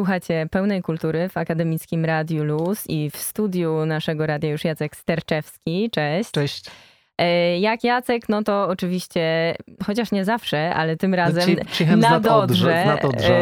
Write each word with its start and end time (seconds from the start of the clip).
Słuchacie 0.00 0.46
pełnej 0.50 0.82
kultury 0.82 1.28
w 1.28 1.36
Akademickim 1.36 2.04
Radiu 2.04 2.44
Luz 2.44 2.84
i 2.88 3.10
w 3.10 3.16
studiu 3.16 3.86
naszego 3.86 4.26
radia 4.26 4.50
już 4.50 4.64
Jacek 4.64 4.96
Sterczewski. 4.96 5.90
Cześć. 5.90 6.30
Cześć. 6.30 6.64
E, 7.18 7.58
jak 7.58 7.84
Jacek, 7.84 8.28
no 8.28 8.42
to 8.42 8.68
oczywiście, 8.68 9.54
chociaż 9.86 10.12
nie 10.12 10.24
zawsze, 10.24 10.74
ale 10.74 10.96
tym 10.96 11.14
razem 11.14 11.56
przyjechałem 11.70 12.00
z 12.00 12.04
na 12.04 12.20
Dodrze, 12.20 12.82
z 12.82 12.86
Nadodrza. 12.86 13.34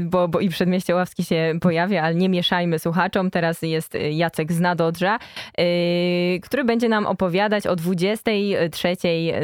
Bo, 0.00 0.28
bo 0.28 0.40
i 0.40 0.48
Przedmieście 0.48 0.94
Ławski 0.94 1.24
się 1.24 1.52
pojawia, 1.60 2.02
ale 2.02 2.14
nie 2.14 2.28
mieszajmy 2.28 2.78
słuchaczom. 2.78 3.30
Teraz 3.30 3.62
jest 3.62 3.98
Jacek 4.10 4.52
z 4.52 4.60
Nadodrza, 4.60 5.18
e, 5.58 5.64
który 6.40 6.64
będzie 6.64 6.88
nam 6.88 7.06
opowiadać 7.06 7.66
o 7.66 7.76
23 7.76 8.96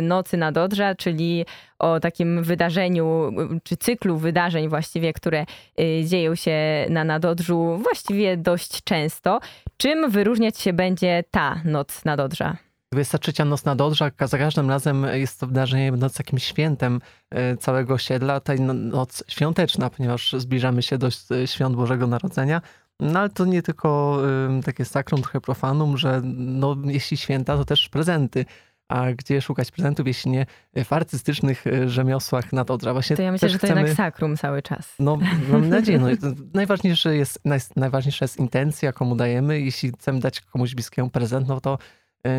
nocy 0.02 0.36
Nadodrza, 0.36 0.94
czyli 0.94 1.44
o 1.78 2.00
takim 2.00 2.42
wydarzeniu, 2.42 3.32
czy 3.64 3.76
cyklu 3.76 4.16
wydarzeń 4.16 4.68
właściwie, 4.68 5.12
które 5.12 5.40
e, 5.40 6.04
dzieją 6.04 6.34
się 6.34 6.86
na 6.88 7.04
Nadodrzu 7.04 7.78
właściwie 7.82 8.36
dość 8.36 8.84
często. 8.84 9.40
Czym 9.76 10.10
wyróżniać 10.10 10.58
się 10.58 10.72
będzie 10.72 11.24
ta 11.30 11.60
noc 11.64 12.04
Nadodrza? 12.04 12.71
23 12.92 13.44
noc 13.44 13.64
na 13.64 13.74
Dodrza, 13.74 14.10
za 14.20 14.38
każdym 14.38 14.70
razem 14.70 15.06
jest 15.12 15.40
to 15.40 15.46
wydarzenie 15.46 15.90
będące 15.90 16.16
takim 16.16 16.38
świętem 16.38 17.00
e, 17.30 17.56
całego 17.56 17.94
osiedla. 17.94 18.40
Ta 18.40 18.52
no- 18.54 18.74
noc 18.74 19.24
świąteczna, 19.28 19.90
ponieważ 19.90 20.34
zbliżamy 20.38 20.82
się 20.82 20.98
do 20.98 21.08
e, 21.30 21.46
świąt 21.46 21.76
Bożego 21.76 22.06
Narodzenia. 22.06 22.60
No 23.00 23.20
ale 23.20 23.28
to 23.28 23.44
nie 23.44 23.62
tylko 23.62 24.18
e, 24.58 24.62
takie 24.62 24.84
sakrum, 24.84 25.22
trochę 25.22 25.40
profanum, 25.40 25.98
że 25.98 26.20
no, 26.34 26.76
jeśli 26.84 27.16
święta, 27.16 27.56
to 27.56 27.64
też 27.64 27.88
prezenty. 27.88 28.44
A 28.88 29.12
gdzie 29.12 29.40
szukać 29.40 29.70
prezentów, 29.70 30.06
jeśli 30.06 30.30
nie 30.30 30.46
w 30.84 30.92
artystycznych 30.92 31.64
rzemiosłach 31.86 32.52
na 32.52 32.64
Dodrza? 32.64 32.92
Właśnie 32.92 33.16
To 33.16 33.22
ja 33.22 33.32
myślę, 33.32 33.48
że 33.48 33.58
to 33.58 33.66
chcemy... 33.66 33.80
jednak 33.80 33.96
sakrum 33.96 34.36
cały 34.36 34.62
czas. 34.62 34.94
No, 34.98 35.18
mam 35.52 35.68
nadzieję. 35.68 35.98
No, 35.98 36.08
najważniejsze 36.54 37.16
jest, 37.16 37.44
naj- 37.44 37.72
najważniejsza 37.76 38.24
jest 38.24 38.36
intencja, 38.36 38.92
komu 38.92 39.16
dajemy. 39.16 39.60
Jeśli 39.60 39.92
chcemy 39.92 40.20
dać 40.20 40.40
komuś 40.40 40.74
bliskiemu 40.74 41.10
prezent, 41.10 41.48
no 41.48 41.60
to 41.60 41.78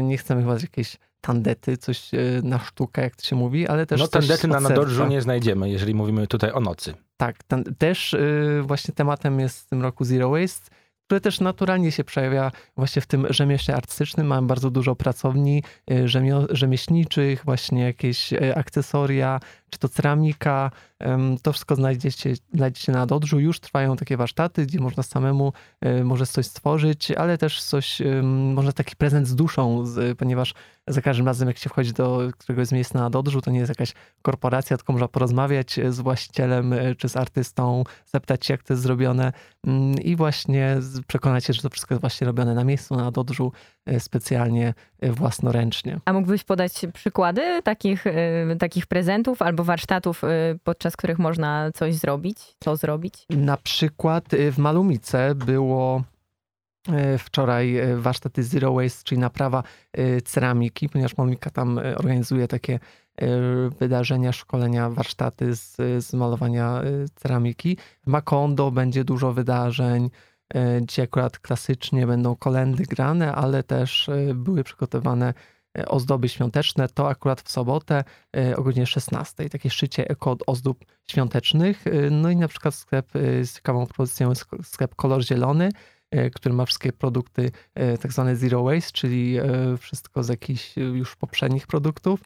nie 0.03 0.17
chcemy 0.17 0.41
chyba 0.41 0.53
jakieś 0.53 0.97
tandety, 1.21 1.77
coś 1.77 2.13
e, 2.13 2.17
na 2.43 2.59
sztukę, 2.59 3.01
jak 3.01 3.15
to 3.15 3.23
się 3.23 3.35
mówi, 3.35 3.67
ale 3.67 3.85
też 3.85 3.99
No 3.99 4.07
tandety 4.07 4.47
na 4.47 4.59
Nadorżu 4.59 5.07
nie 5.07 5.21
znajdziemy, 5.21 5.69
jeżeli 5.69 5.95
mówimy 5.95 6.27
tutaj 6.27 6.51
o 6.51 6.59
nocy. 6.59 6.93
Tak, 7.17 7.43
ten, 7.43 7.63
też 7.63 8.13
y, 8.13 8.61
właśnie 8.63 8.93
tematem 8.93 9.39
jest 9.39 9.59
w 9.59 9.69
tym 9.69 9.81
roku 9.81 10.05
Zero 10.05 10.29
Waste, 10.29 10.69
które 11.05 11.21
też 11.21 11.39
naturalnie 11.39 11.91
się 11.91 12.03
przejawia 12.03 12.51
właśnie 12.77 13.01
w 13.01 13.05
tym 13.05 13.27
rzemiośle 13.29 13.75
artystycznym. 13.75 14.27
Mamy 14.27 14.47
bardzo 14.47 14.69
dużo 14.69 14.95
pracowni 14.95 15.63
rzemio, 16.05 16.47
rzemieślniczych, 16.49 17.45
właśnie 17.45 17.83
jakieś 17.83 18.33
akcesoria, 18.55 19.39
czy 19.73 19.79
to 19.79 19.89
ceramika. 19.89 20.71
To 21.41 21.53
wszystko 21.53 21.75
znajdziecie, 21.75 22.33
znajdziecie 22.53 22.91
na 22.91 23.05
Dodrzu. 23.05 23.39
Już 23.39 23.59
trwają 23.59 23.95
takie 23.95 24.17
warsztaty, 24.17 24.65
gdzie 24.65 24.79
można 24.79 25.03
samemu 25.03 25.53
y, 25.85 26.03
może 26.03 26.25
coś 26.25 26.45
stworzyć, 26.45 27.11
ale 27.11 27.37
też 27.37 27.63
coś, 27.63 28.01
może 28.53 28.73
taki 28.73 28.95
prezent 28.95 29.27
z 29.27 29.35
duszą, 29.35 29.83
ponieważ 30.17 30.53
za 30.87 31.01
każdym 31.01 31.25
razem 31.25 31.47
jak 31.47 31.57
się 31.57 31.69
wchodzi 31.69 31.93
do 31.93 32.29
któregoś 32.37 32.67
z 32.67 32.71
miejsc 32.71 32.93
na 32.93 33.09
Dodrzu, 33.09 33.41
to 33.41 33.51
nie 33.51 33.59
jest 33.59 33.69
jakaś 33.69 33.93
korporacja, 34.21 34.77
tylko 34.77 34.93
można 34.93 35.07
porozmawiać 35.07 35.79
z 35.89 35.99
właścicielem 35.99 36.73
y, 36.73 36.95
czy 36.95 37.09
z 37.09 37.17
artystą, 37.17 37.83
zapytać 38.05 38.45
się, 38.45 38.53
jak 38.53 38.63
to 38.63 38.73
jest 38.73 38.83
zrobione 38.83 39.33
mm, 39.67 39.93
i 39.93 40.15
właśnie 40.15 40.77
przekonać 41.07 41.45
się, 41.45 41.53
że 41.53 41.61
to 41.61 41.69
wszystko 41.69 41.93
jest 41.93 42.01
właśnie 42.01 42.27
robione 42.27 42.53
na 42.55 42.63
miejscu, 42.63 42.95
na 42.95 43.11
Dodrzu, 43.11 43.51
specjalnie, 43.99 44.73
y, 45.05 45.11
własnoręcznie. 45.11 45.99
A 46.05 46.13
mógłbyś 46.13 46.43
podać 46.43 46.85
przykłady 46.93 47.61
takich, 47.63 48.07
y, 48.07 48.55
takich 48.59 48.87
prezentów 48.87 49.41
albo 49.41 49.63
warsztatów, 49.63 50.21
podczas 50.63 50.97
których 50.97 51.19
można 51.19 51.71
coś 51.73 51.95
zrobić? 51.95 52.37
Co 52.59 52.75
zrobić? 52.75 53.25
Na 53.29 53.57
przykład 53.57 54.25
w 54.51 54.57
Malumice 54.57 55.35
było 55.35 56.03
wczoraj 57.19 57.75
warsztaty 57.95 58.43
Zero 58.43 58.73
Waste, 58.73 59.03
czyli 59.03 59.21
naprawa 59.21 59.63
ceramiki, 60.25 60.89
ponieważ 60.89 61.17
Malumika 61.17 61.49
tam 61.49 61.77
organizuje 61.97 62.47
takie 62.47 62.79
wydarzenia, 63.79 64.31
szkolenia, 64.31 64.89
warsztaty 64.89 65.55
z, 65.55 65.75
z 66.05 66.13
malowania 66.13 66.81
ceramiki. 67.15 67.77
W 68.03 68.07
Macondo 68.07 68.71
będzie 68.71 69.03
dużo 69.03 69.33
wydarzeń. 69.33 70.09
Y, 70.55 70.85
Dzisiaj 70.85 71.03
akurat 71.03 71.39
klasycznie 71.39 72.07
będą 72.07 72.35
kolendy 72.35 72.83
grane, 72.83 73.35
ale 73.35 73.63
też 73.63 74.07
y, 74.07 74.33
były 74.35 74.63
przygotowane 74.63 75.33
y, 75.77 75.85
ozdoby 75.87 76.29
świąteczne. 76.29 76.87
To 76.87 77.09
akurat 77.09 77.41
w 77.41 77.51
sobotę 77.51 78.03
o 78.55 78.63
godzinie 78.63 78.85
16. 78.85 79.49
Takie 79.49 79.69
szycie 79.69 80.09
eko 80.09 80.37
ozdób 80.47 80.85
świątecznych. 81.11 81.83
No 82.11 82.29
i 82.29 82.35
na 82.35 82.47
przykład 82.47 82.75
sklep 82.75 83.11
z 83.43 83.55
ciekawą 83.55 83.85
propozycją 83.85 84.29
jest 84.29 84.45
sklep 84.63 84.95
Kolor 84.95 85.23
Zielony, 85.23 85.69
który 86.35 86.55
ma 86.55 86.65
wszystkie 86.65 86.93
produkty 86.93 87.51
tak 88.01 88.13
zwane 88.13 88.35
zero 88.35 88.63
waste, 88.63 88.91
czyli 88.91 89.37
wszystko 89.79 90.23
z 90.23 90.29
jakichś 90.29 90.77
już 90.77 91.15
poprzednich 91.15 91.67
produktów. 91.67 92.19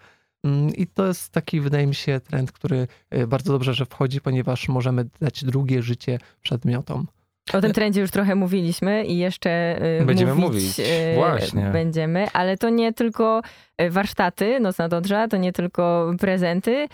Mm, 0.43 0.69
I 0.75 0.87
to 0.87 1.07
jest 1.07 1.31
taki, 1.31 1.61
wydaje 1.61 1.87
mi 1.87 1.95
się, 1.95 2.19
trend, 2.19 2.51
który 2.51 2.87
bardzo 3.27 3.53
dobrze, 3.53 3.73
że 3.73 3.85
wchodzi, 3.85 4.21
ponieważ 4.21 4.67
możemy 4.69 5.05
dać 5.21 5.43
drugie 5.45 5.83
życie 5.83 6.19
przedmiotom. 6.41 7.07
O 7.53 7.61
tym 7.61 7.73
trendzie 7.73 8.01
już 8.01 8.11
trochę 8.11 8.35
mówiliśmy 8.35 9.05
i 9.05 9.17
jeszcze 9.17 9.79
y, 10.01 10.05
Będziemy 10.05 10.35
mówić, 10.35 10.63
mówić. 10.63 10.79
y, 10.79 11.15
Właśnie. 11.15 11.69
będziemy, 11.71 12.27
ale 12.33 12.57
to 12.57 12.69
nie 12.69 12.93
tylko 12.93 13.41
y, 13.81 13.89
warsztaty 13.89 14.59
Noc 14.59 14.77
na 14.77 14.87
Dodrza, 14.89 15.27
to 15.27 15.37
nie 15.37 15.53
tylko 15.53 16.11
prezenty, 16.19 16.87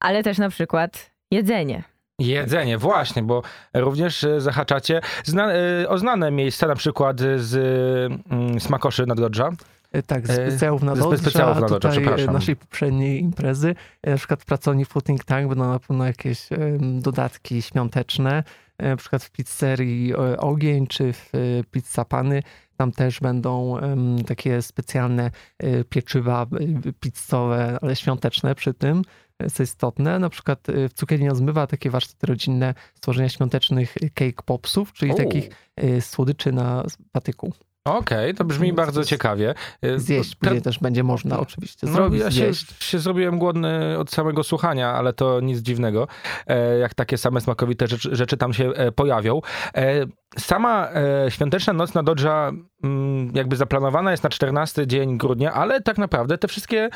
ale 0.00 0.22
też 0.22 0.38
na 0.38 0.48
przykład 0.48 1.10
jedzenie. 1.30 1.82
Jedzenie, 2.18 2.78
właśnie, 2.78 3.22
bo 3.22 3.42
również 3.74 4.26
zahaczacie 4.38 5.00
zna, 5.24 5.48
o 5.88 5.98
znane 5.98 6.30
miejsca, 6.30 6.66
na 6.66 6.74
przykład 6.74 7.20
z 7.36 7.54
mm, 8.30 8.60
Smakoszy 8.60 9.06
Nadodrza. 9.06 9.50
Tak, 10.06 10.26
z 10.26 10.32
specjałów 10.32 10.82
na 10.82 10.94
ze 10.94 11.00
Dodrze, 11.02 11.18
specjałów 11.18 11.60
na 11.60 11.76
y, 11.76 11.80
przepraszam. 11.90 12.34
naszej 12.34 12.56
poprzedniej 12.56 13.20
imprezy, 13.20 13.74
na 14.06 14.16
przykład 14.16 14.42
w 14.42 14.44
pracowni 14.44 14.84
Footing 14.84 15.24
Tank 15.24 15.48
będą 15.48 15.68
na 15.72 15.78
pewno 15.78 16.06
jakieś 16.06 16.48
dodatki 17.00 17.62
świąteczne, 17.62 18.42
na 18.78 18.96
przykład 18.96 19.24
w 19.24 19.30
pizzerii 19.30 20.12
y, 20.12 20.36
Ogień, 20.38 20.86
czy 20.86 21.12
w 21.12 21.34
y, 21.34 21.64
Pizza 21.70 22.04
Pany, 22.04 22.42
tam 22.76 22.92
też 22.92 23.20
będą 23.20 23.76
takie 24.26 24.62
specjalne 24.62 25.30
pieczywa 25.88 26.46
pizzowe, 27.00 27.78
ale 27.82 27.96
świąteczne 27.96 28.54
przy 28.54 28.74
tym, 28.74 29.02
co 29.52 29.62
istotne. 29.62 30.18
Na 30.18 30.28
przykład 30.28 30.66
w 30.88 30.92
Cukierni 30.92 31.28
Zmywa 31.32 31.66
takie 31.66 31.90
warsztaty 31.90 32.26
rodzinne 32.26 32.74
stworzenia 32.94 33.28
świątecznych 33.28 33.94
cake 34.14 34.42
popsów, 34.44 34.92
czyli 34.92 35.12
U. 35.12 35.16
takich 35.16 35.50
słodyczy 36.00 36.52
na 36.52 36.84
patyku. 37.12 37.52
Okej, 37.88 38.34
to 38.34 38.44
brzmi 38.44 38.72
bardzo 38.72 39.04
ciekawie. 39.04 39.54
E, 39.82 39.98
Zjeść 39.98 40.30
te- 40.30 40.36
później 40.40 40.62
też 40.62 40.78
będzie 40.78 41.02
można 41.02 41.40
oczywiście 41.40 41.86
No, 41.86 41.92
zrobić, 41.92 42.20
ja 42.20 42.30
się, 42.30 42.50
się 42.80 42.98
zrobiłem 42.98 43.38
głodny 43.38 43.98
od 43.98 44.10
samego 44.10 44.42
słuchania, 44.44 44.92
ale 44.92 45.12
to 45.12 45.40
nic 45.40 45.58
dziwnego, 45.58 46.08
e, 46.46 46.78
jak 46.78 46.94
takie 46.94 47.18
same 47.18 47.40
smakowite 47.40 47.86
rzeczy, 47.86 48.16
rzeczy 48.16 48.36
tam 48.36 48.52
się 48.52 48.68
e, 48.70 48.92
pojawią. 48.92 49.40
E, 49.76 50.06
Sama 50.38 50.88
świąteczna 51.28 51.72
noc 51.72 51.94
na 51.94 52.02
Dodża 52.02 52.52
mm, 52.84 53.32
jakby 53.34 53.56
zaplanowana 53.56 54.10
jest 54.10 54.22
na 54.24 54.30
14 54.30 54.86
dzień 54.86 55.18
grudnia, 55.18 55.52
ale 55.52 55.80
tak 55.80 55.98
naprawdę 55.98 56.38
te 56.38 56.48
wszystkie 56.48 56.88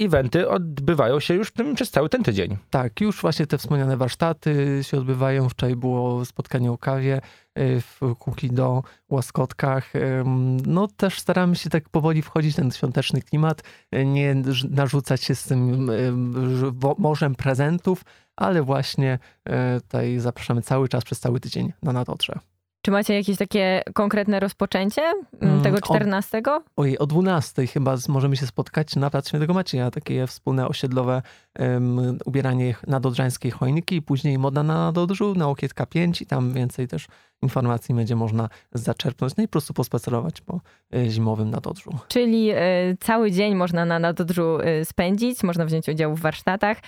eventy 0.00 0.48
odbywają 0.48 1.20
się 1.20 1.34
już 1.34 1.52
tym, 1.52 1.74
przez 1.74 1.90
cały 1.90 2.08
ten 2.08 2.22
tydzień. 2.22 2.56
Tak, 2.70 3.00
już 3.00 3.20
właśnie 3.20 3.46
te 3.46 3.58
wspomniane 3.58 3.96
warsztaty 3.96 4.80
się 4.82 4.98
odbywają. 4.98 5.48
Wczoraj 5.48 5.76
było 5.76 6.24
spotkanie 6.24 6.72
o 6.72 6.78
kawie 6.78 7.16
y, 7.16 7.20
w 7.56 8.14
Kukido, 8.18 8.82
Łaskotkach. 9.08 9.92
No 10.66 10.88
też 10.88 11.20
staramy 11.20 11.56
się 11.56 11.70
tak 11.70 11.88
powoli 11.88 12.22
wchodzić 12.22 12.52
w 12.52 12.56
ten 12.56 12.70
świąteczny 12.70 13.22
klimat, 13.22 13.62
y, 13.94 14.04
nie 14.04 14.34
narzucać 14.70 15.22
się 15.22 15.34
z 15.34 15.44
tym 15.44 15.90
morzem 16.98 17.34
prezentów, 17.34 18.04
ale 18.36 18.62
właśnie 18.62 19.18
y, 19.48 19.80
tutaj 19.80 20.18
zapraszamy 20.18 20.62
cały 20.62 20.88
czas 20.88 21.04
przez 21.04 21.20
cały 21.20 21.40
tydzień 21.40 21.72
na 21.82 21.92
Nadodrze. 21.92 22.38
Czy 22.84 22.90
macie 22.90 23.14
jakieś 23.14 23.36
takie 23.36 23.82
konkretne 23.94 24.40
rozpoczęcie 24.40 25.02
mm, 25.40 25.62
tego 25.62 25.76
o- 25.76 25.80
14? 25.80 26.42
Ojej, 26.76 26.98
o 26.98 27.06
12 27.06 27.66
chyba 27.66 27.96
możemy 28.08 28.36
się 28.36 28.46
spotkać 28.46 28.96
na 28.96 29.10
Plac 29.10 29.28
Świętego 29.28 29.54
Macieja, 29.54 29.90
takie 29.90 30.26
wspólne 30.26 30.68
osiedlowe 30.68 31.22
um, 31.58 32.18
ubieranie 32.24 32.74
nadodrzańskiej 32.86 33.50
choinki, 33.50 34.02
później 34.02 34.38
moda 34.38 34.62
na 34.62 34.74
Nadodrzu, 34.74 35.34
na 35.34 35.48
Okietka 35.48 35.86
5 35.86 36.22
i 36.22 36.26
tam 36.26 36.52
więcej 36.52 36.88
też 36.88 37.06
informacji 37.44 37.94
będzie 37.94 38.16
można 38.16 38.48
zaczerpnąć, 38.72 39.36
no 39.36 39.44
i 39.44 39.48
po 39.48 39.52
prostu 39.52 39.74
pospacerować 39.74 40.40
po 40.40 40.60
e, 40.94 41.10
zimowym 41.10 41.50
Nadodrzu. 41.50 41.90
Czyli 42.08 42.50
y, 42.50 42.56
cały 43.00 43.30
dzień 43.30 43.54
można 43.54 43.84
na 43.84 43.98
Nadodrzu 43.98 44.58
y, 44.60 44.84
spędzić, 44.84 45.42
można 45.42 45.64
wziąć 45.64 45.88
udział 45.88 46.14
w 46.14 46.20
warsztatach, 46.20 46.78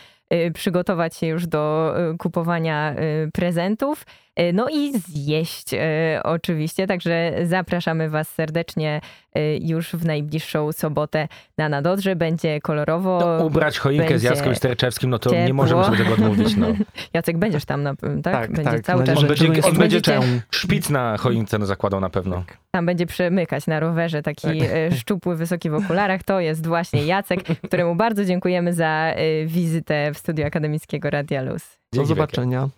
przygotować 0.55 1.17
się 1.17 1.27
już 1.27 1.47
do 1.47 1.95
kupowania 2.19 2.95
prezentów, 3.33 4.07
no 4.53 4.69
i 4.69 4.99
zjeść 4.99 5.71
oczywiście. 6.23 6.87
Także 6.87 7.33
zapraszamy 7.45 8.11
Was 8.11 8.29
serdecznie 8.29 9.01
już 9.61 9.93
w 9.93 10.05
najbliższą 10.05 10.73
sobotę 10.73 11.29
na 11.59 11.69
Nadodrze. 11.69 12.17
Będzie 12.17 12.61
kolorowo. 12.61 13.37
No, 13.39 13.45
ubrać 13.45 13.79
choinkę 13.79 14.19
z 14.19 14.23
Jackiem 14.23 14.55
Sterczewskim, 14.55 15.11
no 15.11 15.19
to 15.19 15.31
nie 15.31 15.37
ciepło. 15.37 15.55
możemy 15.55 15.85
sobie 15.85 15.99
tego 15.99 16.13
odmówić. 16.13 16.57
No. 16.57 16.67
Jacek, 17.15 17.39
będziesz 17.39 17.65
tam, 17.65 17.83
na, 17.83 17.95
tak? 17.97 18.23
Tak, 18.23 18.53
będzie 18.53 18.71
tak. 18.71 18.83
cały 18.83 19.05
czas. 19.05 19.19
On 19.19 19.27
będzie- 19.27 19.63
on 19.65 19.77
będzie. 19.77 20.01
Szpic 20.51 20.91
na 20.91 21.17
choince 21.17 21.67
zakładał 21.67 22.01
na 22.01 22.11
pewno. 22.11 22.45
Tam 22.71 22.87
będzie 22.87 23.07
przemykać 23.07 23.67
na 23.67 23.81
rowerze 23.81 24.23
taki 24.23 24.49
e, 24.63 24.93
szczupły, 24.93 25.37
wysoki 25.37 25.71
w 25.71 25.75
okularach. 25.75 26.23
To 26.23 26.41
jest 26.41 26.67
właśnie 26.67 27.07
Jacek, 27.07 27.41
któremu 27.69 27.95
bardzo 27.95 28.25
dziękujemy 28.25 28.73
za 28.73 28.87
e, 28.87 29.47
wizytę 29.47 30.11
w 30.15 30.19
studiu 30.19 30.47
akademickiego 30.47 31.11
Radia 31.11 31.43
Luz. 31.43 31.79
Do 31.93 32.05
zobaczenia. 32.05 32.69